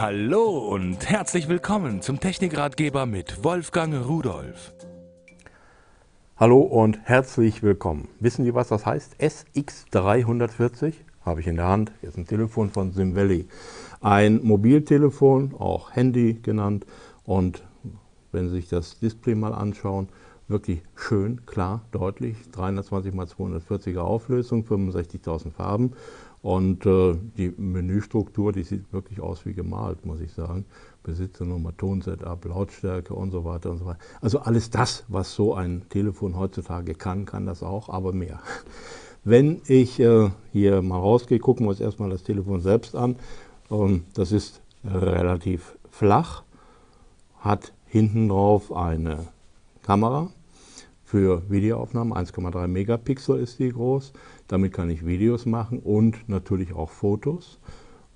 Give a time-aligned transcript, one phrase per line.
[0.00, 4.72] Hallo und herzlich willkommen zum Technikratgeber mit Wolfgang Rudolf.
[6.36, 8.06] Hallo und herzlich willkommen.
[8.20, 9.16] Wissen Sie, was das heißt?
[9.20, 11.90] SX340 habe ich in der Hand.
[11.98, 13.48] Hier ist ein Telefon von SimValley.
[14.00, 16.86] Ein Mobiltelefon, auch Handy genannt.
[17.24, 17.64] Und
[18.30, 20.10] wenn Sie sich das Display mal anschauen,
[20.48, 22.36] wirklich schön, klar, deutlich.
[22.52, 25.92] 320 x 240er Auflösung, 65.000 Farben.
[26.40, 30.64] Und äh, die Menüstruktur, die sieht wirklich aus wie gemalt, muss ich sagen.
[31.02, 33.98] Besitzernummer, Tonsetup, Lautstärke und so weiter und so weiter.
[34.20, 38.40] Also alles das, was so ein Telefon heutzutage kann, kann das auch, aber mehr.
[39.24, 43.16] Wenn ich äh, hier mal rausgehe, gucken wir uns erstmal das Telefon selbst an.
[43.70, 46.44] Ähm, das ist relativ flach,
[47.40, 49.28] hat hinten drauf eine
[49.82, 50.30] Kamera
[51.08, 52.12] für Videoaufnahmen.
[52.12, 54.12] 1,3 Megapixel ist die groß.
[54.46, 57.58] Damit kann ich Videos machen und natürlich auch Fotos.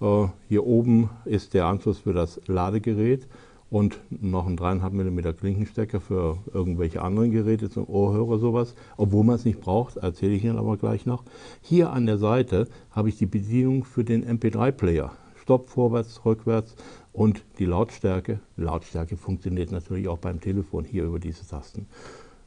[0.02, 3.26] Äh, hier oben ist der Anschluss für das Ladegerät
[3.70, 9.36] und noch ein 3,5 mm Klinkenstecker für irgendwelche anderen Geräte zum Ohrhörer sowas, obwohl man
[9.36, 11.24] es nicht braucht, erzähle ich Ihnen aber gleich noch.
[11.62, 15.12] Hier an der Seite habe ich die Bedienung für den MP3-Player.
[15.40, 16.76] Stopp, vorwärts, rückwärts
[17.14, 18.40] und die Lautstärke.
[18.58, 21.86] Lautstärke funktioniert natürlich auch beim Telefon hier über diese Tasten.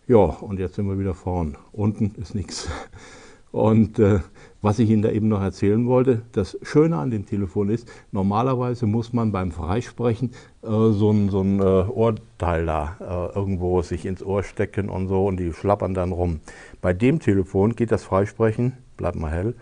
[0.08, 1.58] Ja, und jetzt sind wir wieder vorn.
[1.72, 2.70] Unten ist nichts.
[3.52, 4.20] Und äh,
[4.62, 8.86] was ich Ihnen da eben noch erzählen wollte, das Schöne an dem Telefon ist, normalerweise
[8.86, 10.30] muss man beim Freisprechen
[10.62, 15.08] äh, so ein, so ein äh, Ohrteil da äh, irgendwo sich ins Ohr stecken und
[15.08, 16.40] so und die schlappern dann rum.
[16.82, 19.56] Bei dem Telefon geht das Freisprechen, bleibt mal hell,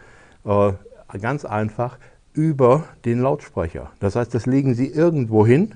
[0.44, 0.74] äh,
[1.20, 2.00] ganz einfach
[2.34, 3.92] über den Lautsprecher.
[4.00, 5.76] Das heißt, das legen Sie irgendwo hin,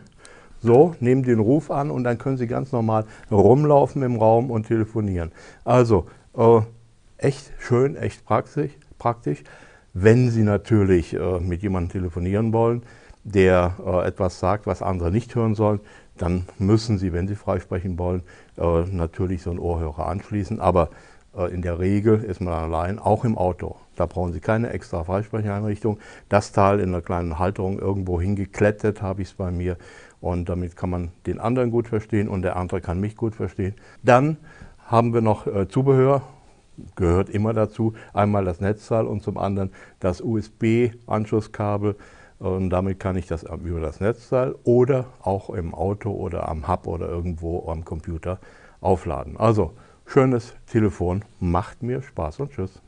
[0.61, 4.67] so, nehmen den Ruf an und dann können Sie ganz normal rumlaufen im Raum und
[4.67, 5.31] telefonieren.
[5.63, 6.05] Also,
[6.36, 6.61] äh,
[7.17, 8.72] echt schön, echt praktisch.
[8.97, 9.44] praktisch.
[9.94, 12.83] Wenn Sie natürlich äh, mit jemandem telefonieren wollen,
[13.23, 15.80] der äh, etwas sagt, was andere nicht hören sollen,
[16.17, 18.23] dann müssen Sie, wenn Sie freisprechen wollen,
[18.58, 20.59] äh, natürlich so einen Ohrhörer anschließen.
[20.59, 20.90] Aber
[21.52, 23.76] in der Regel ist man allein, auch im Auto.
[23.96, 26.00] Da brauchen Sie keine extra Freisprecheinrichtung.
[26.30, 29.78] Das Teil in einer kleinen Halterung irgendwo hingeklettet habe ich es bei mir.
[30.22, 33.76] Und damit kann man den anderen gut verstehen und der andere kann mich gut verstehen.
[34.04, 34.38] Dann
[34.86, 36.22] haben wir noch äh, Zubehör,
[36.96, 37.94] gehört immer dazu.
[38.14, 41.96] Einmal das Netzteil und zum anderen das USB-Anschlusskabel.
[42.40, 46.86] Und damit kann ich das über das Netzteil oder auch im Auto oder am Hub
[46.86, 48.40] oder irgendwo am Computer
[48.80, 49.38] aufladen.
[49.38, 49.74] Also
[50.07, 52.81] schönes Telefon, macht mir Spaß und Tschüss.